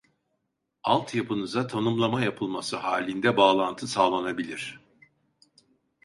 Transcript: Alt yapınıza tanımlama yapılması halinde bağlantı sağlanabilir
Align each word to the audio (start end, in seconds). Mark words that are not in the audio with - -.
Alt 0.83 1.15
yapınıza 1.15 1.67
tanımlama 1.67 2.21
yapılması 2.21 2.77
halinde 2.77 3.37
bağlantı 3.37 3.87
sağlanabilir 3.87 4.79